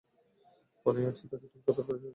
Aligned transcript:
মনে 0.85 1.01
আছে 1.09 1.23
তাকে 1.31 1.45
তুমি 1.45 1.63
কতটা 1.67 1.83
করে 1.87 1.99
চেয়েছিলে? 1.99 2.09